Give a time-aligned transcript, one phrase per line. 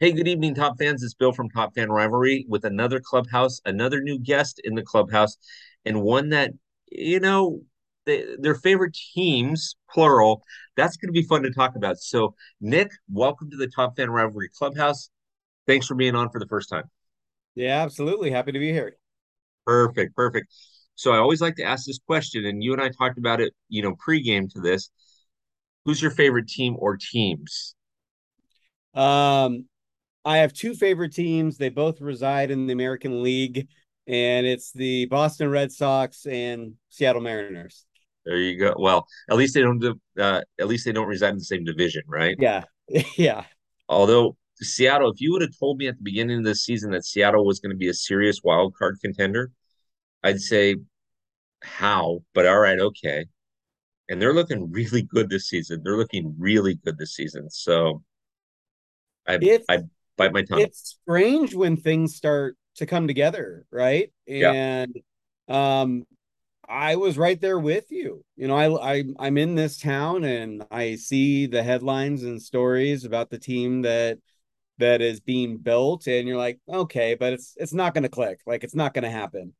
[0.00, 1.02] Hey, good evening, Top fans.
[1.04, 5.36] It's Bill from Top Fan Rivalry with another clubhouse, another new guest in the clubhouse,
[5.84, 6.50] and one that,
[6.90, 7.60] you know,
[8.04, 10.42] they, their favorite teams, plural.
[10.76, 11.98] That's going to be fun to talk about.
[11.98, 15.08] So, Nik, welcome to the Top Fan Rivalry Clubhouse.
[15.68, 16.90] Thanks for being on for the first time.
[17.54, 18.32] Yeah, absolutely.
[18.32, 18.96] Happy to be here.
[19.64, 20.52] Perfect, perfect.
[20.96, 23.52] So, I always like to ask this question, and you and I talked about it,
[23.68, 24.90] you know, pregame to this.
[25.84, 27.76] Who's your favorite team or teams?
[28.94, 29.66] Um,
[30.24, 31.56] I have two favorite teams.
[31.56, 33.68] They both reside in the American League,
[34.06, 37.84] and it's the Boston Red Sox and Seattle Mariners.
[38.24, 38.74] There you go.
[38.78, 39.84] Well, at least they don't
[40.18, 42.36] uh, at least they don't reside in the same division, right?
[42.38, 42.64] Yeah.
[43.16, 43.44] Yeah.
[43.88, 47.04] Although Seattle, if you would have told me at the beginning of the season that
[47.04, 49.50] Seattle was going to be a serious wild card contender,
[50.22, 50.76] I'd say
[51.62, 53.26] how, but all right, okay.
[54.08, 55.82] And they're looking really good this season.
[55.82, 57.50] They're looking really good this season.
[57.50, 58.02] So
[59.26, 59.78] I It's I
[60.16, 60.60] bite my tongue.
[60.60, 64.12] it's strange when things start to come together, right?
[64.38, 64.96] Yeah, And
[65.48, 66.06] um
[66.68, 68.24] I was right there with you.
[68.36, 73.04] You know, I, I I'm in this town and I see the headlines and stories
[73.04, 74.18] about the team that
[74.78, 78.40] that is being built and you're like okay but it's it's not going to click
[78.46, 79.54] like it's not going to happen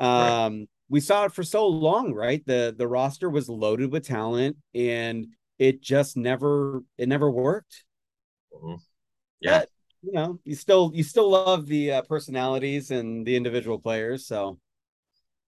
[0.00, 0.38] right.
[0.46, 4.56] um we saw it for so long right the the roster was loaded with talent
[4.74, 5.26] and
[5.58, 7.84] it just never it never worked
[8.52, 8.78] Mhm.
[9.40, 9.60] Yeah.
[9.60, 9.68] but
[10.04, 14.58] you know you still you still love the uh, personalities and the individual players so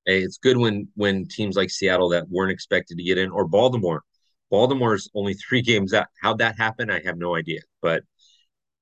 [0.06, 3.44] Hey, it's good when when teams like Seattle that weren't expected to get in or
[3.44, 4.04] Baltimore.
[4.50, 6.06] Baltimore's only three games out.
[6.22, 6.90] How'd that happen?
[6.90, 7.60] I have no idea.
[7.82, 8.04] But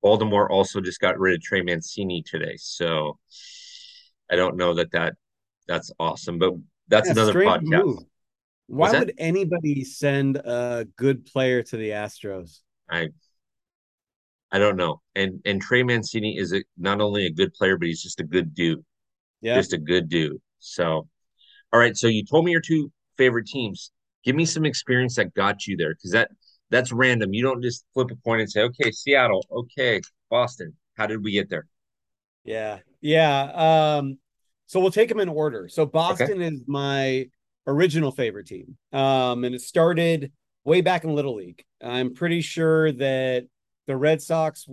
[0.02, 2.56] Baltimore also just got rid of Trey Mancini today.
[2.58, 3.18] So
[4.30, 5.14] I don't know that that
[5.66, 6.52] that's awesome, but
[6.88, 7.84] that's yeah another podcast.
[7.84, 7.98] move
[8.66, 13.08] why would anybody send a good player to the astros I
[14.54, 15.02] I don't know.
[15.16, 18.24] And and Trey Mancini is a, not only a good player, but he's just a
[18.24, 18.84] good dude.
[19.40, 20.40] yeah Just a good dude.
[20.60, 21.08] So
[21.72, 21.96] all right.
[21.96, 23.90] So you told me your two favorite teams.
[24.24, 26.30] Give me some experience that got you there, because that
[26.70, 27.34] that's random.
[27.34, 30.74] You don't just flip a coin and say, okay, Seattle, okay, Boston.
[30.96, 31.66] How did we get there?
[32.44, 32.78] Yeah.
[33.00, 33.96] Yeah.
[33.98, 34.18] Um,
[34.66, 35.68] so we'll take them in order.
[35.68, 35.90] So Okay.
[35.92, 37.28] Boston is my
[37.66, 38.76] original favorite team.
[38.92, 40.32] Um, and it started
[40.64, 41.64] way back in Little League.
[41.82, 43.46] I'm pretty sure that
[43.86, 44.66] the Red Sox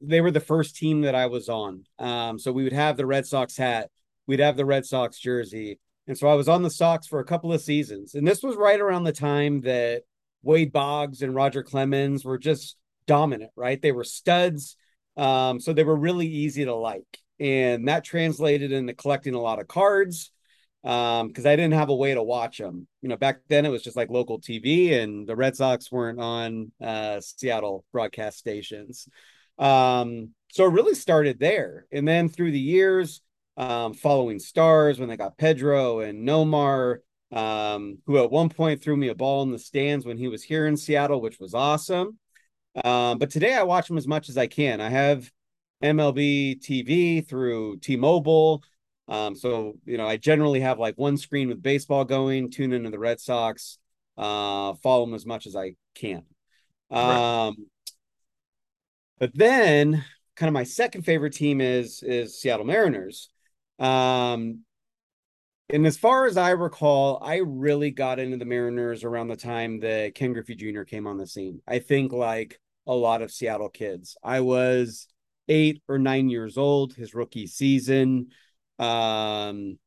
[0.00, 1.84] they were the first team that I was on.
[1.98, 3.90] Um, so we would have the Red Sox hat,
[4.26, 5.78] we'd have the Red Sox jersey.
[6.06, 8.14] And so I was on the Sox for a couple of seasons.
[8.14, 10.02] And this was right around the time that
[10.42, 13.80] Wade Boggs and Roger Clemens were just dominant, right?
[13.80, 14.76] They were studs.
[15.16, 17.18] Um, so they were really easy to like.
[17.38, 20.32] And that translated into collecting a lot of cards
[20.82, 22.86] um because I didn't have a way to watch them.
[23.02, 26.20] You know, back then it was just like local TV and the Red Sox weren't
[26.20, 29.08] on uh Seattle broadcast stations.
[29.58, 31.86] Um so it really started there.
[31.92, 33.20] And then through the years
[33.56, 36.98] um following stars when they got Pedro and Nomar
[37.32, 40.42] um who at one point threw me a ball in the stands when he was
[40.42, 42.18] here in Seattle which was awesome.
[42.82, 44.80] Um but today I watch them as much as I can.
[44.80, 45.30] I have
[45.82, 48.62] MLB TV through T-Mobile.
[49.10, 52.90] Um, so you know, I generally have like one screen with baseball going, tune into
[52.90, 53.78] the Red Sox,
[54.16, 56.22] uh, follow them as much as I can.
[56.90, 57.46] Right.
[57.46, 57.66] Um,
[59.18, 60.04] but then
[60.36, 63.28] kind of my second favorite team is is Seattle Mariners.
[63.78, 64.60] Um,
[65.72, 69.80] and as far as I recall, I really got into the Mariners around the time
[69.80, 70.82] that Ken Griffey Jr.
[70.82, 71.60] came on the scene.
[71.66, 74.16] I think like a lot of Seattle kids.
[74.22, 75.08] I was
[75.48, 78.28] eight or nine years old his rookie season.
[78.80, 79.78] Um,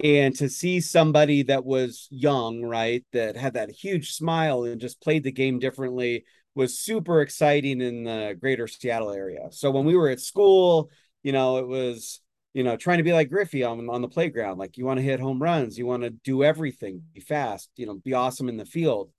[0.00, 5.00] and to see somebody that was young, right, that had that huge smile and just
[5.00, 6.24] played the game differently
[6.54, 9.48] was super exciting in the greater Seattle area.
[9.50, 10.90] So when we were at school,
[11.22, 12.20] you know, it was,
[12.52, 14.58] you know, trying to be like Griffey on, on the playground.
[14.58, 17.86] Like you want to hit home runs, you want to do everything, be fast, you
[17.86, 19.10] know, be awesome in the field.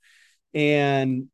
[0.53, 1.27] And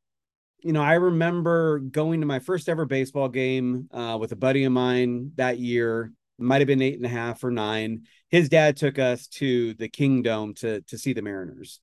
[0.64, 4.64] you know, I remember going to my first ever baseball game uh, with a buddy
[4.64, 6.12] of mine that year.
[6.42, 8.04] Might have been eight and a half or nine.
[8.30, 11.80] His dad took us to the Kingdome to to see the Mariners,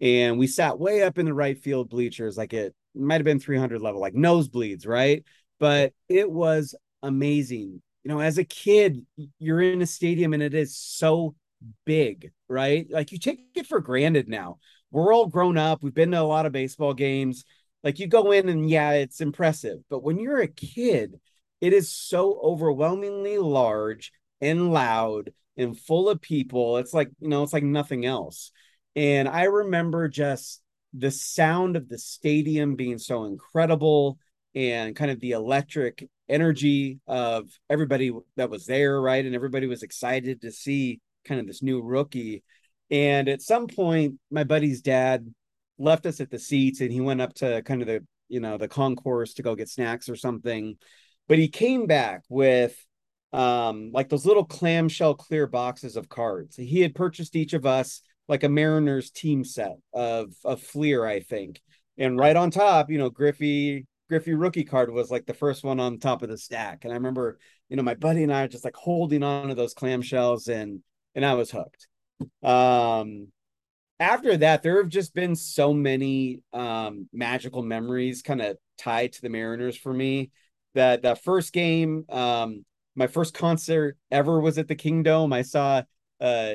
[0.00, 3.40] and we sat way up in the right field bleachers, like it might have been
[3.40, 5.24] 300 level, like nosebleeds, right?
[5.60, 7.82] But it was amazing.
[8.04, 9.04] You know, as a kid,
[9.38, 11.34] you're in a stadium and it is so
[11.84, 12.86] big, right?
[12.90, 14.58] Like you take it for granted now.
[14.90, 15.82] We're all grown up.
[15.82, 17.44] We've been to a lot of baseball games
[17.82, 19.78] like you go in and yeah, it's impressive.
[19.88, 21.20] But when you're a kid,
[21.60, 26.78] it is so overwhelmingly large and loud and full of people.
[26.78, 28.52] It's like, you know, it's like nothing else.
[28.94, 30.62] And I remember just
[30.94, 34.18] the sound of the stadium being so incredible
[34.54, 39.24] and kind of the electric energy of everybody that was there, right?
[39.24, 42.42] And everybody was excited to see kind of this new rookie.
[42.90, 45.32] And at some point, my buddy's dad
[45.78, 48.58] left us at the seats and he went up to kind of the, you know,
[48.58, 50.76] the concourse to go get snacks or something.
[51.28, 52.76] But he came back with
[53.32, 56.56] um like those little clamshell clear boxes of cards.
[56.56, 61.20] He had purchased each of us like a Mariners team set of of Fleer, I
[61.20, 61.60] think.
[61.98, 65.80] And right on top, you know, Griffey Griffey rookie card was like the first one
[65.80, 66.84] on top of the stack.
[66.84, 67.38] And I remember,
[67.68, 70.80] you know, my buddy and I just like holding on to those clamshells and
[71.14, 71.86] and I was hooked.
[72.42, 73.28] Um
[74.00, 79.22] after that, there have just been so many um magical memories kind of tied to
[79.22, 80.30] the Mariners for me.
[80.74, 85.32] That that first game, um, my first concert ever was at the Kingdome.
[85.32, 85.82] I saw
[86.20, 86.54] uh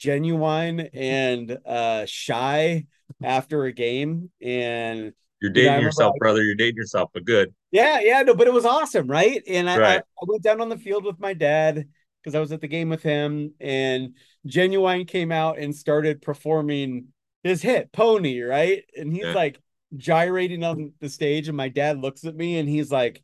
[0.00, 2.86] Ginuwine and uh Shai
[3.22, 5.12] after a game and
[5.42, 6.40] you're dating yourself, brother.
[6.40, 7.52] You're dating yourself, but good.
[7.72, 9.42] Yeah, yeah, no, but it was awesome, right?
[9.48, 9.96] And I, right.
[9.96, 11.88] I, I went down on the field with my dad
[12.22, 14.14] because I was at the game with him, and
[14.46, 17.08] Ginuwine came out and started performing
[17.42, 18.84] his hit "Pony," right?
[18.96, 19.34] And he's yeah.
[19.34, 19.60] like
[19.96, 23.20] gyrating on the stage, and my dad looks at me and he's like,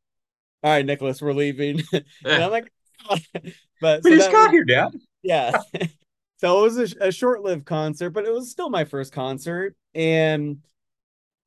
[0.62, 2.72] "All right, Nicholas, we're leaving," and I'm like,
[3.80, 4.90] "But we so just got was, here, Dad."
[5.22, 5.60] Yeah.
[6.36, 10.58] so it was a, a short-lived concert, but it was still my first concert, and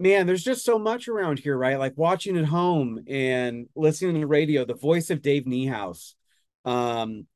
[0.01, 1.77] man, there's just so much around here, right?
[1.77, 6.15] Like watching at home and listening to the radio, the voice of Dave Niehaus,
[6.65, 7.27] um,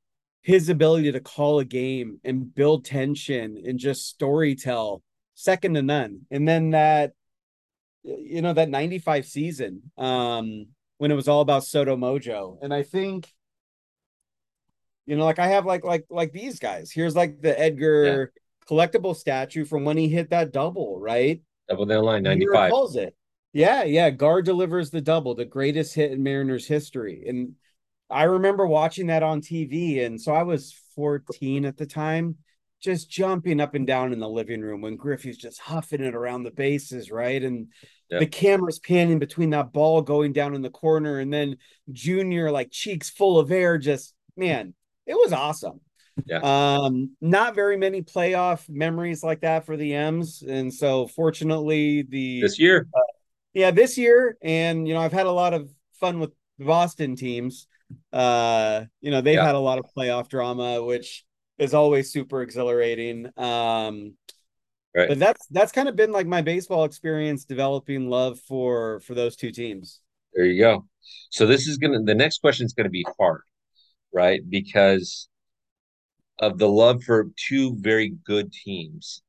[0.41, 5.03] his ability to call a game and build tension and just story tell,
[5.35, 6.21] second to none.
[6.31, 7.13] And then that,
[8.03, 12.57] you know, that 95 season, um, when it was all about SoDo Mojo.
[12.61, 13.31] And I think,
[15.05, 16.91] you know, like I have like like like these guys.
[16.91, 18.25] Here's like the Edgar yeah.
[18.69, 21.41] collectible statue from when he hit that double, right?
[21.69, 22.71] Double down line, 95.
[22.71, 23.15] Calls it.
[23.53, 24.09] Yeah, yeah.
[24.09, 27.23] Gar delivers the double, the greatest hit in Mariners history.
[27.27, 27.53] And
[28.09, 30.05] I remember watching that on TV.
[30.05, 32.35] And so I was 14 at the time,
[32.81, 36.43] just jumping up and down in the living room when Griffey's just huffing it around
[36.43, 37.41] the bases, right?
[37.41, 37.67] And
[38.09, 38.19] yep.
[38.19, 41.57] the camera's panning between that ball going down in the corner, and then
[41.91, 44.73] Junior, like cheeks full of air, just man,
[45.05, 45.81] it was awesome.
[46.25, 46.39] Yeah.
[46.39, 52.41] Um, not very many playoff memories like that for the M's, and so fortunately, the
[52.41, 53.01] this year, uh,
[53.53, 55.69] yeah, this year, and you know, I've had a lot of
[55.99, 57.67] fun with Boston teams.
[58.11, 59.45] Uh, you know, they've yeah.
[59.45, 61.25] had a lot of playoff drama, which
[61.57, 63.29] is always super exhilarating.
[63.37, 64.15] Um,
[64.95, 65.09] right.
[65.09, 69.35] but that's that's kind of been like my baseball experience developing love for for those
[69.35, 70.01] two teams.
[70.33, 70.85] There you go.
[71.29, 73.41] So this is gonna the next question is gonna be hard,
[74.13, 74.41] right?
[74.47, 75.29] Because
[76.39, 79.21] of the love for two very good teams.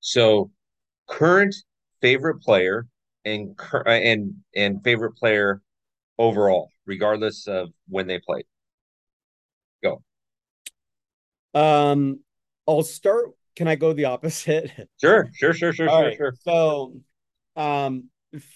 [0.00, 0.50] So,
[1.08, 1.54] current
[2.00, 2.86] favorite player
[3.24, 5.62] and uh, and and favorite player
[6.18, 8.44] overall, regardless of when they played.
[9.82, 10.02] Go.
[11.54, 12.20] Um,
[12.66, 13.30] I'll start.
[13.56, 14.70] Can I go the opposite?
[15.00, 16.16] Sure, sure, sure, sure, All sure, right.
[16.16, 16.34] sure.
[16.40, 16.94] So,
[17.56, 18.04] um,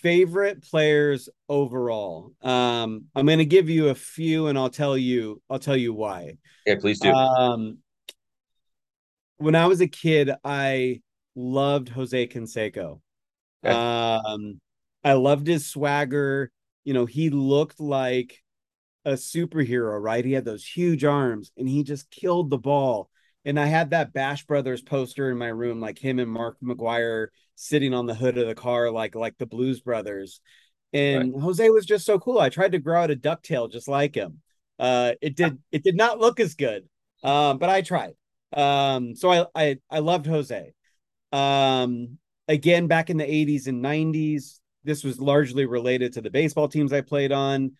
[0.02, 2.32] favorite players overall.
[2.42, 5.42] Um, I'm going to give you a few, and I'll tell you.
[5.50, 6.38] I'll tell you why.
[6.66, 7.12] Yeah, please do.
[7.12, 7.78] Um,
[9.38, 11.00] when I was a kid, I
[11.34, 13.00] loved Jose Canseco.
[13.64, 13.74] Okay.
[13.74, 14.60] Um,
[15.04, 16.50] I loved his swagger.
[16.84, 18.42] You know, he looked like
[19.04, 20.24] a superhero, right?
[20.24, 23.10] He had those huge arms and he just killed the ball.
[23.48, 27.28] And I had that Bash Brothers poster in my room, like him and Mark McGwire
[27.54, 30.42] sitting on the hood of the car, like like the Blues Brothers.
[30.92, 31.42] And right.
[31.42, 32.38] Jose was just so cool.
[32.38, 34.42] I tried to grow out a ducktail just like him.
[34.78, 36.90] Uh, it did it did not look as good,
[37.24, 38.16] um, but I tried.
[38.52, 40.74] Um, so I I I loved Jose.
[41.32, 46.68] Um, again, back in the 80s and 90s, this was largely related to the baseball
[46.68, 47.78] teams I played on.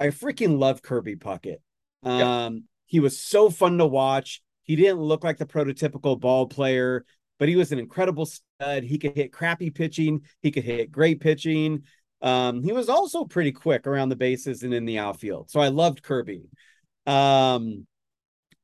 [0.00, 1.58] I freaking love Kirby Puckett.
[2.02, 4.42] Um, he was so fun to watch.
[4.68, 7.04] He didn't look like the prototypical ball player,
[7.38, 8.84] but he was an incredible stud.
[8.84, 11.82] He could hit crappy pitching, he could hit great pitching.
[12.20, 15.50] Um, he was also pretty quick around the bases and in the outfield.
[15.50, 16.42] So I loved Kirby.
[17.06, 17.86] Um,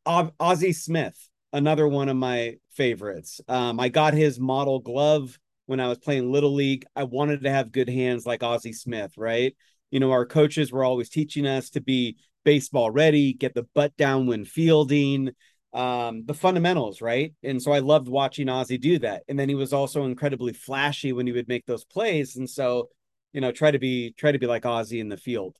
[0.04, 1.16] Ozzie Smith,
[1.52, 3.40] another one of my favorites.
[3.48, 6.84] Um, I got his model glove when I was playing Little League.
[6.94, 9.56] I wanted to have good hands like Ozzie Smith, right?
[9.90, 13.96] You know, our coaches were always teaching us to be baseball ready, get the butt
[13.96, 15.30] down when fielding,
[15.74, 17.34] um, the fundamentals, right?
[17.42, 19.24] And so I loved watching Ozzie do that.
[19.28, 22.36] And then he was also incredibly flashy when he would make those plays.
[22.36, 22.90] And so,
[23.32, 25.56] you know, try to be try to be like Ozzie in the field.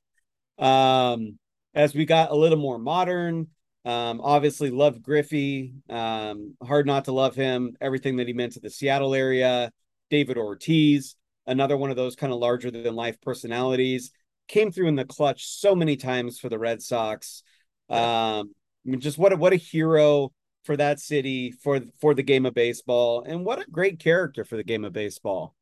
[0.57, 1.37] Um,
[1.73, 3.47] as we got a little more modern,
[3.83, 5.73] um, obviously loved Griffey.
[5.89, 7.75] Um, hard not to love him.
[7.81, 9.69] Everything that he meant to the Seattle area.
[10.09, 14.11] David Ortiz, another one of those kind of larger than life personalities.
[14.47, 17.43] came through in the clutch so many times for the Red Sox.
[17.89, 18.53] Um,
[18.85, 20.31] I mean, just what a, what a hero
[20.63, 24.57] for that city for for the game of baseball, and what a great character for
[24.57, 25.55] the game of baseball.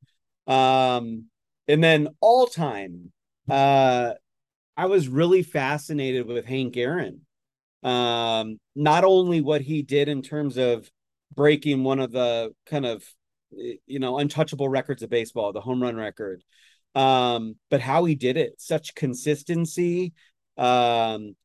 [0.47, 1.25] Um,
[1.67, 3.11] and then all time,
[3.49, 4.13] uh,
[4.75, 7.21] I was really fascinated with Hank Aaron.
[7.83, 10.89] Um, not only what he did in terms of
[11.35, 13.03] breaking one of the kind of
[13.51, 16.43] you know untouchable records of baseball, the home run record,
[16.95, 20.13] um, but how he did it, such consistency.
[20.57, 21.35] Um,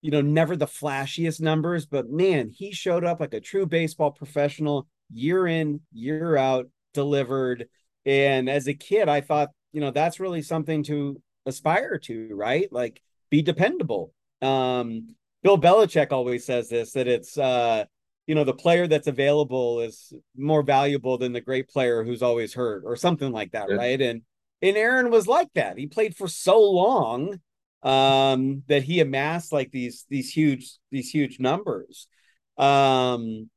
[0.00, 4.10] you know, never the flashiest numbers, but man, he showed up like a true baseball
[4.10, 7.68] professional year in, year out, delivered.
[8.06, 12.68] And as a kid, I thought, you know, that's really something to aspire to, right?
[12.72, 14.12] Like be dependable.
[14.40, 17.84] Um, Bill Belichick always says this that it's uh,
[18.26, 22.54] you know, the player that's available is more valuable than the great player who's always
[22.54, 23.76] hurt or something like that, yeah.
[23.76, 24.00] right?
[24.00, 24.22] And
[24.60, 25.78] and Aaron was like that.
[25.78, 27.40] He played for so long
[27.82, 32.08] um that he amassed like these these huge these huge numbers.
[32.56, 33.50] Um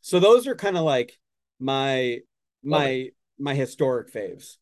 [0.00, 1.18] so those are kind of like
[1.60, 2.18] my
[2.62, 4.56] my my historic faves.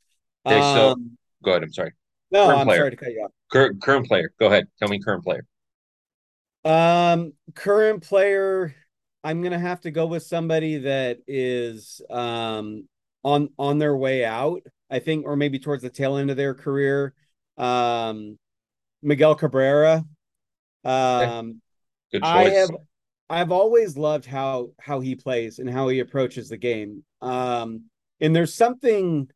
[0.45, 1.63] Okay, so um, go ahead.
[1.63, 1.93] I'm sorry.
[2.31, 2.79] No, current I'm player.
[2.79, 3.31] sorry to cut you off.
[3.51, 4.33] Current current player.
[4.39, 4.67] Go ahead.
[4.79, 5.47] Tell me current player.
[6.65, 8.75] Um, current player.
[9.23, 12.89] I'm gonna have to go with somebody that is um
[13.23, 14.63] on on their way out.
[14.91, 17.13] I think, or maybe towards the tail end of their career.
[17.57, 18.39] Um,
[19.07, 20.05] Miguel Cabrera.
[20.85, 21.63] Um,
[22.13, 22.25] Good choice.
[22.25, 22.71] I have
[23.31, 27.05] I've always loved how how he plays and how he approaches the game.
[27.23, 27.85] Um,
[28.21, 29.29] and there's something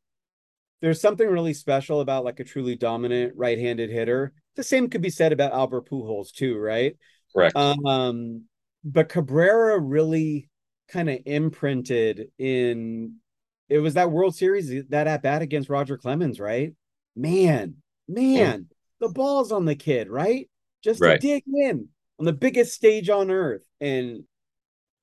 [0.80, 4.32] there's something really special about like a truly dominant right-handed hitter.
[4.56, 6.96] The same could be said about Albert Pujols too, right?
[7.32, 7.56] Correct.
[7.56, 8.44] Um,
[8.82, 10.48] but Cabrera really
[10.88, 13.16] kind of imprinted in
[13.68, 16.74] it was that World Series that at bat against Roger Clemens, right?
[17.14, 17.76] Man,
[18.08, 18.66] man,
[19.00, 20.48] the ball's on the kid, right?
[20.82, 21.20] Just right.
[21.20, 21.88] to dig in
[22.18, 24.24] on the biggest stage on earth, and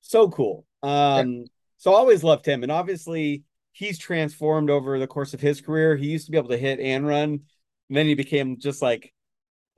[0.00, 0.64] so cool.
[0.82, 1.44] Um, yeah.
[1.76, 5.96] so I always loved him, and obviously he's transformed over the course of his career.
[5.96, 9.12] He used to be able to hit and run, and then he became just like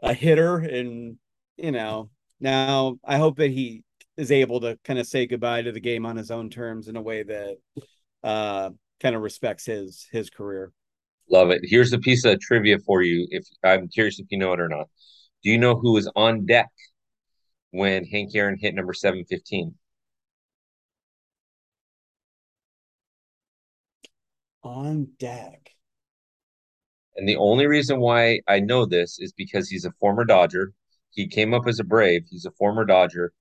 [0.03, 0.59] a hitter.
[0.59, 1.17] And
[1.57, 2.11] you know,
[2.41, 3.83] now I hope that he
[4.17, 6.97] is able to kind of say goodbye to the game on his own terms in
[6.97, 7.57] a way that
[8.23, 10.73] uh, kind of respects his his career.
[11.31, 11.61] Love it.
[11.65, 13.27] Here's a piece of trivia for you.
[13.31, 14.89] If I'm curious if you know it or not.
[15.43, 16.71] Do you know who was on deck
[17.71, 19.75] when Hank Aaron hit number 715?
[24.63, 25.71] on deck.
[27.17, 30.73] And the only reason why I know this is because he's a former Dodger.
[31.11, 32.23] He came up as a Brave.
[32.31, 33.33] He's a former Dodger.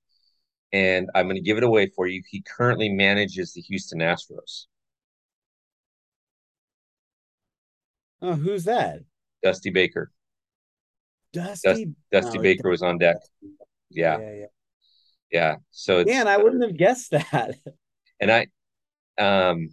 [0.73, 2.21] And I'm going to give it away for you.
[2.29, 4.65] He currently manages the Houston Astros.
[8.21, 8.99] Oh, who's that?
[9.43, 10.11] Dusty Baker.
[11.33, 13.17] Dusty Dusty oh, Baker was on deck.
[13.89, 14.19] Yeah.
[14.19, 14.45] Yeah, yeah.
[15.31, 15.55] yeah.
[15.71, 17.55] So Man, I wouldn't have guessed that.
[18.21, 18.47] And I
[19.17, 19.69] um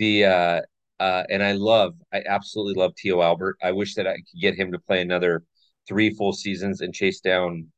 [0.00, 0.60] the uh
[0.98, 3.56] uh and I love I absolutely love Tio Albert.
[3.62, 5.44] I wish that I could get him to play another
[5.86, 7.68] three full seasons and chase down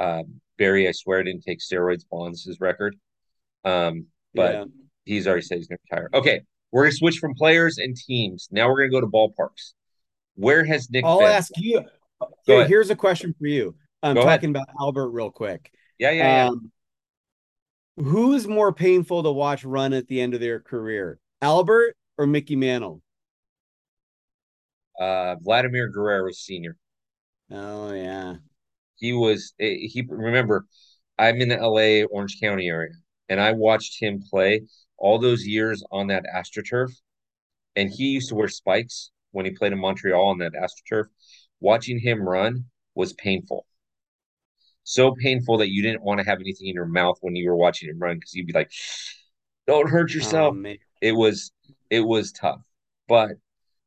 [0.00, 2.96] um Barry, I swear didn't take steroids bonds his record.
[3.64, 4.64] Um, but yeah.
[5.04, 6.08] he's already said he's gonna retire.
[6.14, 6.42] Okay,
[6.72, 8.48] we're gonna switch from players and teams.
[8.50, 9.72] Now we're gonna go to ballparks.
[10.34, 11.28] Where has Nik I'll been?
[11.28, 11.84] ask you
[12.46, 13.76] Here, here's a question for you.
[14.02, 14.62] I'm go talking ahead.
[14.64, 15.70] about Albert real quick.
[15.98, 16.48] Yeah, yeah, yeah.
[16.48, 16.72] Um,
[17.96, 21.18] who's more painful to watch run at the end of their career?
[21.40, 23.02] Albert or Mickey Mantle?
[24.98, 26.76] Uh, Vladimir Guerrero Sr.
[27.50, 28.36] Oh yeah,
[28.96, 29.54] he was.
[29.60, 30.66] Eh, he remember,
[31.18, 32.04] I'm in the L.A.
[32.04, 32.92] Orange County area,
[33.28, 34.62] and I watched him play
[34.96, 36.92] all those years on that AstroTurf,
[37.76, 41.06] and he used to wear spikes when he played in Montreal on that AstroTurf.
[41.60, 43.66] Watching him run was painful.
[44.84, 47.56] So painful that you didn't want to have anything in your mouth when you were
[47.56, 48.70] watching him run because you'd be like,
[49.66, 51.52] "Don't hurt oh, yourself." Oh, it was
[51.88, 52.60] it was tough.
[53.06, 53.32] But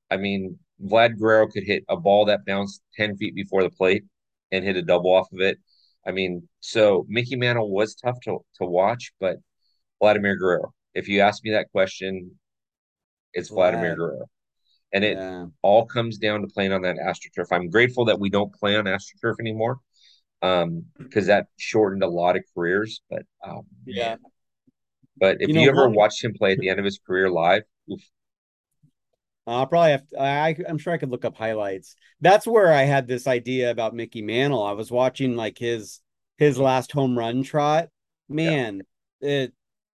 [0.10, 4.04] I mean, Vlad Guerrero could hit a ball that bounced 10 feet before the plate
[4.52, 5.58] and hit a double off of it.
[6.08, 9.38] I mean, so Mickey Mantle was tough to, to watch, but
[10.00, 12.32] Vladimir Guerrero, if you ask me that question,
[13.34, 13.72] it's Vlad.
[13.72, 14.26] Vladimir Guerrero.
[14.94, 15.46] And it yeah.
[15.62, 17.48] all comes down to playing on that AstroTurf.
[17.52, 19.80] I'm grateful that we don't play on AstroTurf anymore
[20.42, 23.02] um, because that shortened a lot of careers.
[23.10, 24.16] But um, yeah,
[25.18, 27.30] but if you, know, you ever watched him play at the end of his career
[27.30, 28.02] live, oof.
[29.48, 30.10] I'll probably have.
[30.10, 31.96] To, I I'm sure I could look up highlights.
[32.22, 34.64] That's where I had this idea about Mickey Mantle.
[34.64, 36.02] I was watching like his
[36.38, 37.90] his last home run trot.
[38.28, 38.82] Man,
[39.22, 39.30] yeah.
[39.30, 39.54] it.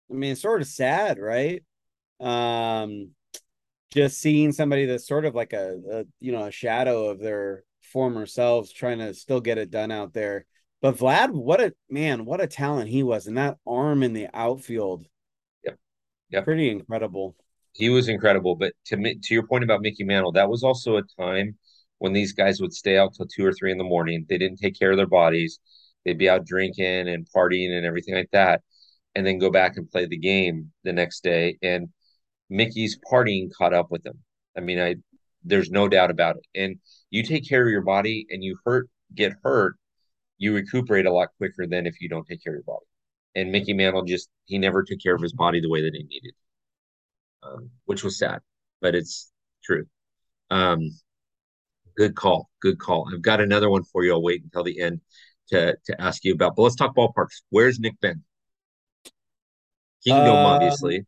[0.09, 1.63] I mean, it's sort of sad, right?
[2.19, 3.11] Um,
[3.91, 7.63] just seeing somebody that's sort of like a, a you know a shadow of their
[7.81, 10.45] former selves trying to still get it done out there.
[10.81, 14.27] But Vlad, what a man, what a talent he was, and that arm in the
[14.33, 15.05] outfield.
[15.63, 15.77] Yep.
[16.29, 16.43] Yep.
[16.45, 17.35] Pretty incredible.
[17.73, 18.55] He was incredible.
[18.55, 21.57] But to to your point about Mickey Mantle, that was also a time
[21.99, 24.25] when these guys would stay out till two or three in the morning.
[24.27, 25.59] They didn't take care of their bodies.
[26.05, 28.61] They'd be out drinking and partying and everything like that,
[29.15, 31.57] and then go back and play the game the next day.
[31.61, 31.89] And
[32.49, 34.19] Mickey's partying caught up with him.
[34.57, 34.95] I mean, I
[35.43, 36.45] there's no doubt about it.
[36.55, 39.75] And you take care of your body and you hurt get hurt,
[40.37, 42.85] you recuperate a lot quicker than if you don't take care of your body.
[43.35, 46.03] And Mickey Mantle just he never took care of his body the way that he
[46.03, 46.33] needed,
[47.43, 48.41] um, which was sad,
[48.81, 49.31] but it's
[49.63, 49.85] true.
[50.51, 50.91] Um,
[51.97, 53.09] good call, good call.
[53.13, 54.13] I've got another one for you.
[54.13, 55.01] I'll wait until the end
[55.49, 56.55] to to ask you about.
[56.55, 57.41] But let's talk ballparks.
[57.49, 58.23] Where's Nik been?
[60.03, 61.05] Kingdome, um, obviously.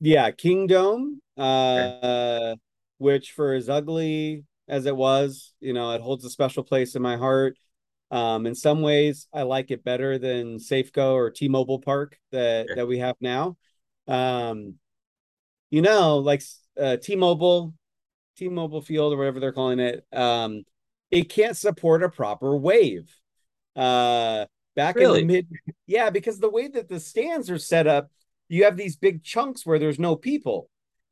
[0.00, 2.60] Yeah, Kingdome, Uh, okay.
[2.98, 7.02] which for as ugly as it was, you know, it holds a special place in
[7.02, 7.56] my heart.
[8.10, 12.88] Um, in some ways, I like it better than Safeco or T-Mobile Park that that
[12.88, 13.56] we have now.
[14.08, 14.76] Um,
[15.70, 16.42] you know, like
[16.78, 17.74] uh, T-Mobile,
[18.36, 20.64] T-Mobile Field or whatever they're calling it, um,
[21.10, 23.10] it can't support a proper wave.
[23.76, 24.46] Uh,
[24.76, 25.20] back really?
[25.22, 25.48] in the mid,
[25.86, 28.10] yeah, because the way that the stands are set up,
[28.48, 30.68] you have these big chunks where there's no people,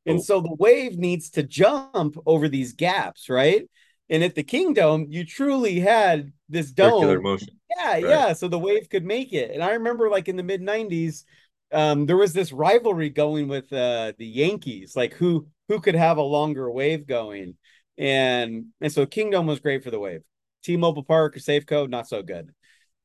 [0.06, 0.22] and oh.
[0.22, 3.68] so the wave needs to jump over these gaps, right?
[4.10, 7.02] And at the Kingdome, you truly had this dome.
[7.02, 7.48] Circular motion.
[7.76, 8.02] Yeah, right.
[8.02, 8.32] yeah.
[8.32, 9.50] So the wave could make it.
[9.50, 11.24] And I remember like in the mid 90s,
[11.72, 16.16] um, there was this rivalry going with uh the Yankees, like who who could have
[16.16, 17.56] a longer wave going.
[17.96, 20.22] And and so Kingdome was great for the wave.
[20.64, 22.52] T-Mobile Park or Safeco, not so good.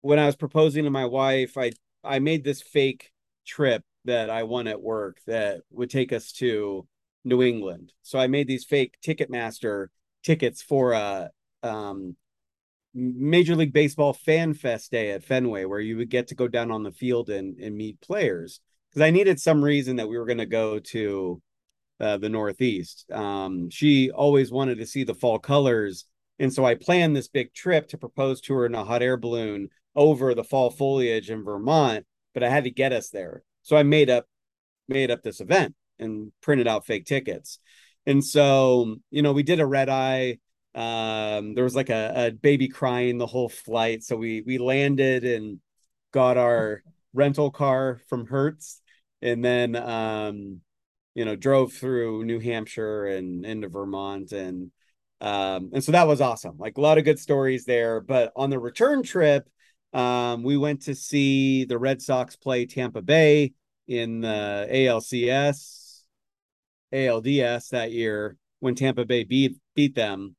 [0.00, 1.70] when I was proposing to my wife, I
[2.02, 3.12] I made this fake
[3.46, 6.88] trip that I won at work that would take us to
[7.24, 7.92] New England.
[8.02, 9.88] So I made these fake Ticketmaster
[10.22, 11.30] tickets for a
[11.62, 12.16] um,
[12.94, 16.70] Major League Baseball Fan Fest Day at Fenway, where you would get to go down
[16.70, 18.62] on the field and, and meet players.
[18.98, 21.40] Because I needed some reason that we were going to go to
[22.00, 23.08] uh, the Northeast.
[23.12, 26.04] Um, she always wanted to see the fall colors.
[26.40, 29.16] And so I planned this big trip to propose to her in a hot air
[29.16, 33.44] balloon over the fall foliage in Vermont, but I had to get us there.
[33.62, 34.26] So I made up
[34.88, 37.60] made up this event and printed out fake tickets.
[38.04, 40.38] And so, you know, we did a red eye
[40.74, 44.02] um, there was like a, a baby crying the whole flight.
[44.02, 45.60] So we we landed and
[46.12, 46.82] got our
[47.12, 48.80] rental car from Hertz
[49.22, 50.60] and then um,
[51.14, 54.70] you know, drove through New Hampshire and into Vermont and
[55.20, 56.56] um, and so that was awesome.
[56.58, 58.00] Like a lot of good stories there.
[58.00, 59.48] But on the return trip,
[59.92, 63.52] um, we went to see the Red Sox play Tampa Bay
[63.88, 66.02] in the ALCS,
[66.92, 70.36] ALDS that year when Tampa Bay beat beat them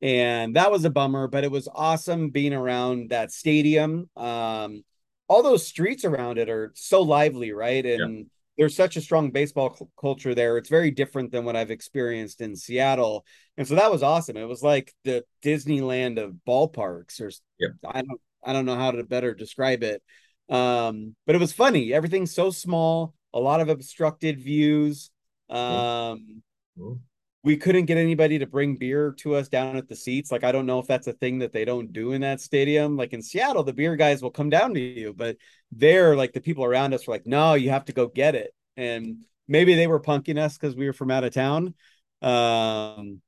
[0.00, 4.84] and that was a bummer but it was awesome being around that stadium um
[5.28, 7.84] all those streets around it are so lively right?
[7.84, 8.24] And yeah.
[8.56, 10.58] there's such a strong baseball c- culture there.
[10.58, 13.24] It's very different than what i've experienced in seattle.
[13.56, 14.36] And so that was awesome.
[14.36, 17.68] It was like the disneyland of ballparks or yeah.
[17.86, 20.02] i don't i don't know how to better describe it.
[20.48, 21.92] Um but it was funny.
[21.92, 25.10] Everything's so small a lot of obstructed views.
[25.50, 26.42] Um
[26.76, 27.00] cool
[27.44, 30.32] we couldn't get anybody to bring beer to us down at the seats.
[30.32, 32.96] Like, I don't know if that's a thing that they don't do in that stadium.
[32.96, 35.36] Like in Seattle, the beer guys will come down to you, but
[35.70, 38.52] there, like the people around us were like, no, you have to go get it.
[38.76, 41.74] And maybe they were punking us because we were from out of town.
[42.22, 43.20] Um,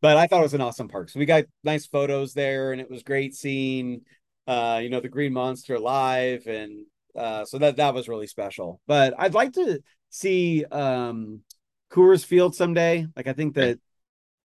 [0.00, 1.10] but I thought it was an awesome park.
[1.10, 4.02] So we got nice photos there, and it was great seeing,
[4.46, 8.80] uh, you know, the Green Monster live, and uh, so that that was really special.
[8.86, 11.42] But I'd like to see um
[11.90, 13.06] Coors Field someday.
[13.16, 13.78] Like I think that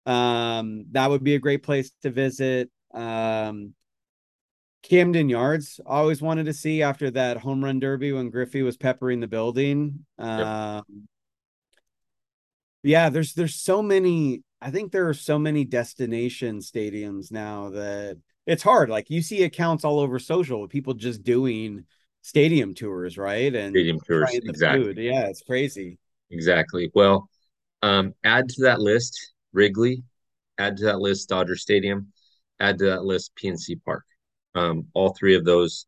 [0.05, 2.69] um that would be a great place to visit.
[2.93, 3.73] Um
[4.83, 9.19] Camden Yards always wanted to see after that home run derby when Griffey was peppering
[9.19, 10.05] the building.
[10.17, 10.83] Um yep.
[12.83, 18.17] yeah, there's there's so many I think there are so many destination stadiums now that
[18.45, 18.89] it's hard.
[18.89, 21.85] Like you see accounts all over social with people just doing
[22.21, 23.53] stadium tours, right?
[23.53, 24.85] And stadium tours, exactly.
[24.85, 24.97] Food.
[24.97, 25.99] Yeah, it's crazy.
[26.31, 26.91] Exactly.
[26.93, 27.29] Well,
[27.81, 30.03] um, add to that list Wrigley,
[30.57, 32.11] add to that list Dodger Stadium,
[32.59, 34.05] add to that list PNC Park.
[34.55, 35.87] um, all three of those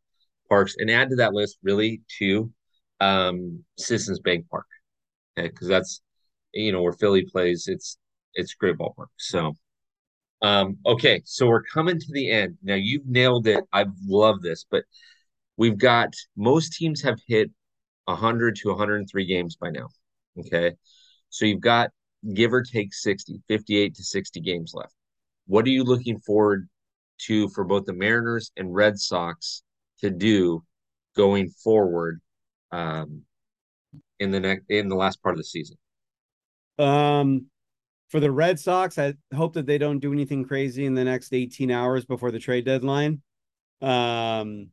[0.50, 2.52] parks, and add to that list really two
[3.02, 4.68] um, Citizens Bank Park,
[5.38, 6.02] okay, because that's
[6.54, 7.68] you know where Philly plays.
[7.68, 7.98] It's
[8.36, 9.08] it's great ballpark.
[9.18, 9.58] So,
[10.42, 12.76] um, okay, so we're coming to the end now.
[12.76, 13.64] You've nailed it.
[13.74, 14.84] I love this, but
[15.58, 17.52] we've got most teams have hit
[18.06, 19.90] 100 to 103 games by now.
[20.38, 20.74] Okay,
[21.30, 21.92] so you've got
[22.34, 24.94] give or take 60, 58 to 60 games left.
[25.48, 26.70] What are you looking forward
[27.20, 29.64] to for both the Mariners and Red Sox
[30.02, 30.64] to do
[31.16, 32.22] going forward
[32.72, 33.24] um,
[34.20, 35.78] in the next in the last part of the season?
[36.78, 37.48] Um,
[38.10, 41.34] for the Red Sox, I hope that they don't do anything crazy in the next
[41.34, 43.22] 18 hours before the trade deadline.
[43.82, 44.70] Um,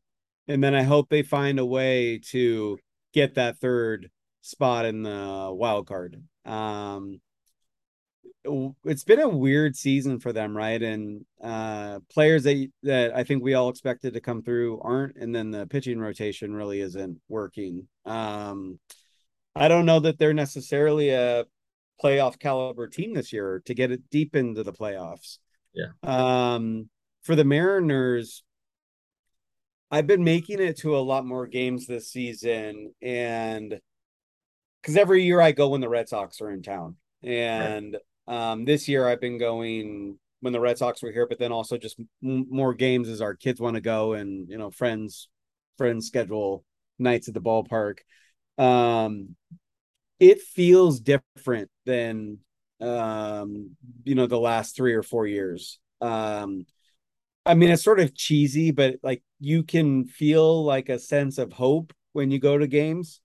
[0.49, 2.79] and then I hope they find a way to
[3.13, 4.11] get that third
[4.47, 6.23] spot in the wild card.
[6.45, 7.21] Um,
[8.85, 10.81] it's been a weird season for them, right?
[10.81, 15.35] And uh, players that that I think we all expected to come through aren't, and
[15.35, 17.89] then the pitching rotation really isn't working.
[18.05, 18.79] Um,
[19.57, 21.45] I don't know that they're necessarily a
[22.03, 25.39] playoff caliber team this year to get it deep into the playoffs.
[25.75, 25.89] Yeah.
[26.05, 26.89] Um,
[27.23, 28.45] for the Mariners,
[29.91, 33.81] I've been making it to a lot more games this season, and
[34.81, 38.65] because every year I go when the Red Sox are in town, and right um,
[38.65, 41.99] this year I've been going when the Red Sox were here, but then also just
[42.23, 45.29] m- more games as our kids want to go and you know friends
[45.79, 46.65] friends schedule
[46.99, 47.99] nights at the ballpark.
[48.59, 49.37] Um,
[50.19, 52.39] it feels different than
[52.81, 55.79] um, you know the last three or four years.
[56.01, 56.67] Um,
[57.45, 61.53] I mean, it's sort of cheesy, but like you can feel like a sense of
[61.53, 63.21] hope when you go to games.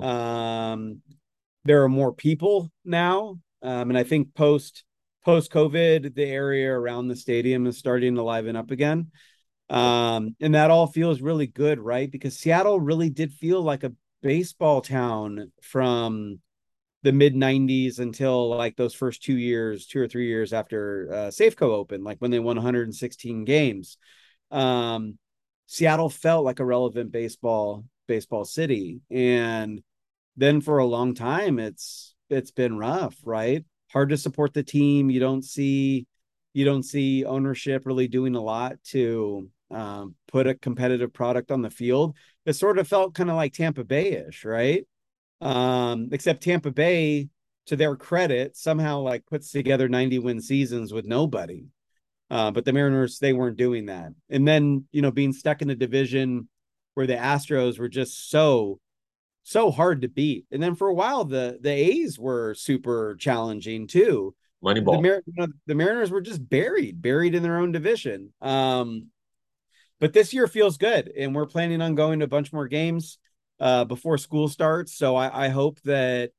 [0.00, 1.02] Um,
[1.64, 4.84] there are more people now um, and I think post
[5.24, 9.12] post COVID, the area around the stadium is starting to liven up again.
[9.70, 12.10] Um, and that all feels really good, right?
[12.10, 16.40] Because Seattle really did feel like a baseball town from
[17.04, 21.16] the mid 90s until like those first two years, two or three years after uh,
[21.28, 23.96] Safeco opened, like when they won 116 games.
[24.50, 25.18] Um,
[25.66, 29.82] Seattle felt like a relevant baseball baseball city, and
[30.36, 33.64] then for a long time, it's it's been rough, right?
[33.92, 35.10] Hard to support the team.
[35.10, 36.06] You don't see
[36.54, 41.62] you don't see ownership really doing a lot to um, put a competitive product on
[41.62, 42.16] the field.
[42.44, 44.86] It sort of felt kind of like Tampa Bay-ish, right?
[45.40, 47.28] Um, except Tampa Bay,
[47.66, 51.64] to their credit, somehow like puts together 90 win seasons with nobody.
[52.30, 54.12] Uh, but the Mariners, they weren't doing that.
[54.30, 56.48] And then, you know, being stuck in a division
[56.94, 58.80] where the Astros were just so
[59.44, 60.46] so hard to beat.
[60.52, 64.34] And then for a while, the the A's were super challenging too.
[64.64, 64.96] Moneyball.
[64.96, 68.32] The, Mar- you know, the Mariners were just buried, buried in their own division.
[68.40, 69.08] Um,
[69.98, 73.18] but this year feels good, and we're planning on going to a bunch more games
[73.60, 74.96] uh, before school starts.
[74.96, 76.30] So I, I hope that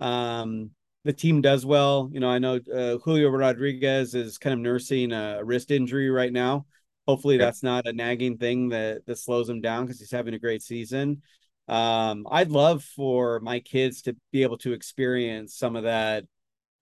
[0.00, 0.70] um,
[1.04, 2.10] the team does well.
[2.12, 6.32] You know, I know uh, Julio Rodriguez is kind of nursing a wrist injury right
[6.32, 6.66] now.
[7.06, 10.38] Hopefully, that's not a nagging thing that that slows him down because he's having a
[10.38, 11.22] great season.
[11.66, 16.24] Um i'd love for my kids to be able to experience some of that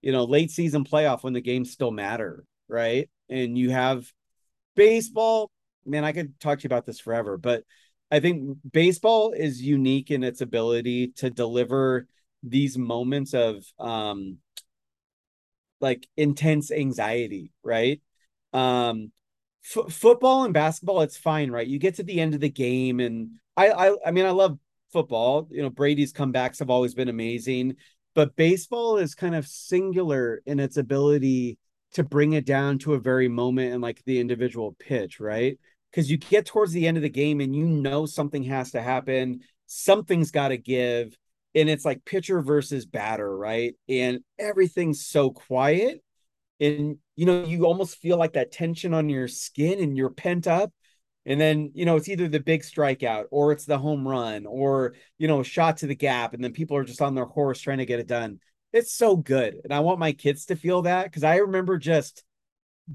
[0.00, 3.08] you know late season playoff when the games still matter right?
[3.28, 4.10] And you have
[4.74, 5.50] baseball
[5.86, 7.62] man i could talk to you about this forever but
[8.10, 12.06] i think baseball is unique in its ability to deliver
[12.42, 14.38] these moments of um
[15.80, 18.00] like intense anxiety right?
[18.52, 19.12] Um
[19.64, 23.00] f- football and basketball it's fine right you get to the end of the game
[23.00, 24.58] and I, I I mean I love
[24.92, 25.48] football.
[25.50, 27.76] You know, Brady's comebacks have always been amazing,
[28.14, 31.58] but baseball is kind of singular in its ability
[31.94, 35.58] to bring it down to a very moment and like the individual pitch, right?
[35.90, 38.82] Because you get towards the end of the game and you know something has to
[38.82, 41.16] happen, something's got to give,
[41.54, 43.74] and it's like pitcher versus batter, right?
[43.88, 46.02] And everything's so quiet.
[46.62, 50.46] And you know, you almost feel like that tension on your skin and you're pent
[50.46, 50.72] up
[51.24, 54.94] and then, you know, it's either the big strikeout or it's the home run or,
[55.18, 56.34] you know, shot to the gap.
[56.34, 58.40] And then people are just on their horse trying to get it done.
[58.72, 59.60] It's so good.
[59.62, 62.24] And I want my kids to feel that because I remember just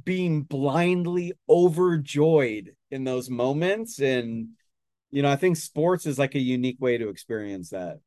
[0.04, 4.00] being blindly overjoyed in those moments.
[4.00, 4.50] And,
[5.10, 8.00] you know, I think sports is like a unique way to experience that.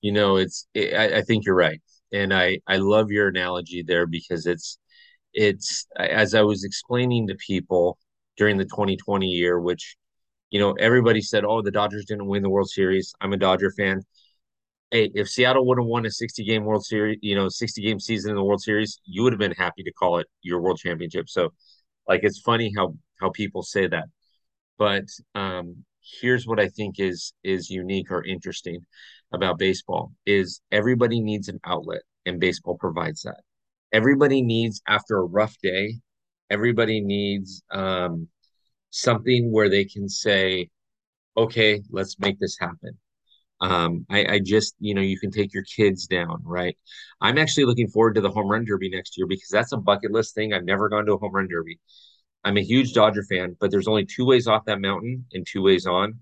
[0.00, 1.82] You know, it's, it, I, I think you're right.
[2.14, 4.78] And I, I love your analogy there because it's,
[5.34, 7.98] it's, as I was explaining to people,
[8.36, 9.96] during the 2020 year, which,
[10.50, 13.14] you know, everybody said, oh, the Dodgers didn't win the World Series.
[13.20, 14.02] I'm a Dodger fan.
[14.90, 18.00] Hey, if Seattle would have won a 60 game World Series, you know, 60 game
[18.00, 20.78] season in the World Series, you would have been happy to call it your World
[20.78, 21.28] Championship.
[21.28, 21.52] So,
[22.08, 24.04] like, it's funny how how people say that.
[24.78, 25.84] But um,
[26.20, 28.86] here's what I think is is unique or interesting
[29.32, 33.40] about baseball is everybody needs an outlet, and baseball provides that.
[33.92, 36.00] Everybody needs after a rough day,
[36.50, 38.28] everybody needs um,
[38.90, 40.70] something where they can say,
[41.36, 42.98] "Okay, let's make this happen."
[43.60, 46.76] Um, I, I just, you know, you can take your kids down, right?
[47.20, 50.10] I'm actually looking forward to the home run derby next year because that's a bucket
[50.12, 50.52] list thing.
[50.52, 51.78] I've never gone to a home run derby.
[52.44, 55.62] I'm a huge Dodger fan, but there's only two ways off that mountain and two
[55.62, 56.20] ways on.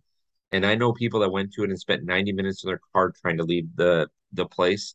[0.53, 3.13] And I know people that went to it and spent 90 minutes in their car
[3.21, 4.95] trying to leave the the place.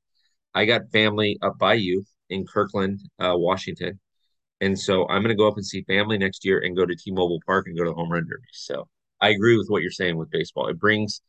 [0.54, 4.00] I got family up by you in Kirkland, uh, Washington.
[4.62, 6.96] And so I'm going to go up and see family next year and go to
[6.96, 8.48] T-Mobile Park and go to the home run derby.
[8.54, 8.88] So
[9.22, 10.68] I agree with what you're saying with baseball.
[10.68, 11.22] It brings,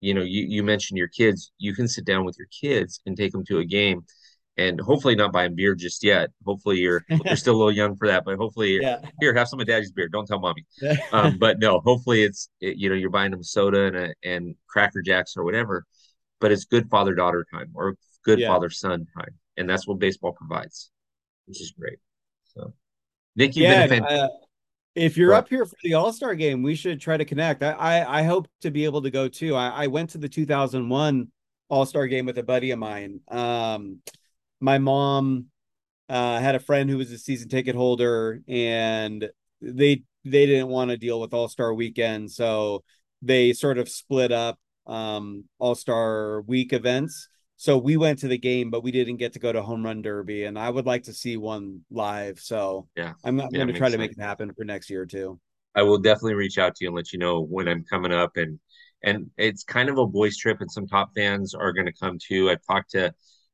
[0.00, 1.52] you know, you, you mentioned your kids.
[1.58, 4.04] You can sit down with your kids and take them to a game
[4.56, 6.30] and hopefully not buying beer just yet.
[6.44, 8.98] Hopefully you're you're still a little young for that, but hopefully yeah.
[9.20, 10.08] here have some of daddy's beer.
[10.08, 10.64] Don't tell mommy.
[11.12, 14.54] um, but no, hopefully it's it, you know you're buying them soda and a, and
[14.66, 15.84] cracker jacks or whatever.
[16.40, 18.48] But it's good father daughter time or good yeah.
[18.48, 20.90] father son time, and that's what baseball provides,
[21.46, 21.98] which is great.
[22.54, 22.72] So,
[23.36, 24.28] Nik, you've yeah, been a fan- uh,
[24.94, 27.62] if you're up here for the All Star game, we should try to connect.
[27.62, 29.54] I, I, I hope to be able to go too.
[29.54, 31.28] I, I went to the 2001
[31.68, 33.20] All Star game with a buddy of mine.
[33.28, 34.00] Um,
[34.62, 35.46] my mom
[36.08, 39.28] uh, had a friend who was a season ticket holder, and
[39.60, 42.84] they they didn't want to deal with All Star Weekend, so
[43.20, 47.28] they sort of split up um, All Star Week events.
[47.56, 50.02] So we went to the game, but we didn't get to go to Home Run
[50.02, 52.38] Derby, and I would like to see one live.
[52.40, 55.06] So yeah, I'm, I'm yeah, going to try to make it happen for next year
[55.06, 55.38] too.
[55.74, 58.36] I will definitely reach out to you and let you know when I'm coming up,
[58.36, 58.58] and
[59.02, 62.18] and it's kind of a boys trip, and some top fans are going to come
[62.24, 62.50] too.
[62.50, 63.12] I've talked to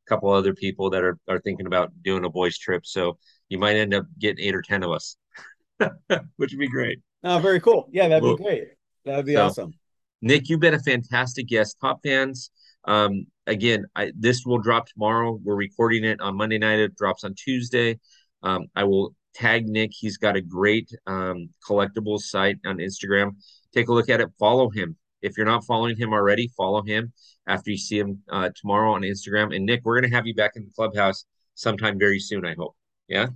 [0.09, 2.87] couple other people that are are thinking about doing a boys trip.
[2.87, 3.19] So
[3.49, 5.17] you might end up getting eight or ten of us,
[5.79, 7.01] which would be great.
[7.25, 7.89] Oh, very cool.
[7.93, 8.69] Yeah, that'd be great.
[9.05, 9.73] That'd be so, awesome.
[10.21, 11.77] Nik, you've been a fantastic guest.
[11.81, 12.51] Top fans.
[12.85, 15.39] Um, again, I, this will drop tomorrow.
[15.43, 16.79] We're recording it on Monday night.
[16.79, 17.99] It drops on Tuesday.
[18.43, 19.91] Um, I will tag Nik.
[19.93, 23.33] He's got a great um, collectibles site on Instagram.
[23.75, 24.29] Take a look at it.
[24.39, 24.97] Follow him.
[25.23, 27.13] If you're not following him already, follow him
[27.47, 29.55] after you see him uh, tomorrow on Instagram.
[29.55, 32.55] And Nik, we're going to have you back in the clubhouse sometime very soon, I
[32.55, 32.77] hope.
[33.09, 33.29] Yeah.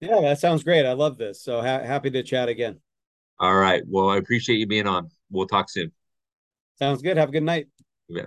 [0.00, 0.86] Yeah, that sounds great.
[0.86, 1.42] I love this.
[1.42, 2.80] So ha- happy to chat again.
[3.38, 3.82] All right.
[3.86, 5.10] Well, I appreciate you being on.
[5.30, 5.92] We'll talk soon.
[6.78, 7.16] Sounds good.
[7.16, 7.68] Have a good night.
[8.08, 8.26] Yeah.